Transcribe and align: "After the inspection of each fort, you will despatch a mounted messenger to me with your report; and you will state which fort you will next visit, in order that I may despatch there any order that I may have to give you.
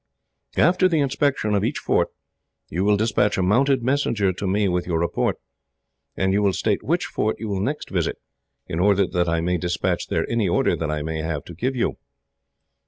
"After 0.57 0.87
the 0.89 0.99
inspection 0.99 1.53
of 1.53 1.63
each 1.63 1.77
fort, 1.77 2.07
you 2.69 2.83
will 2.83 2.97
despatch 2.97 3.37
a 3.37 3.43
mounted 3.43 3.83
messenger 3.83 4.33
to 4.33 4.47
me 4.47 4.67
with 4.67 4.87
your 4.87 4.97
report; 4.99 5.35
and 6.17 6.33
you 6.33 6.41
will 6.41 6.53
state 6.53 6.81
which 6.81 7.05
fort 7.05 7.35
you 7.39 7.47
will 7.47 7.61
next 7.61 7.91
visit, 7.91 8.17
in 8.65 8.79
order 8.79 9.05
that 9.05 9.29
I 9.29 9.41
may 9.41 9.57
despatch 9.59 10.07
there 10.07 10.27
any 10.27 10.49
order 10.49 10.75
that 10.75 10.89
I 10.89 11.03
may 11.03 11.19
have 11.21 11.43
to 11.45 11.53
give 11.53 11.75
you. 11.75 11.97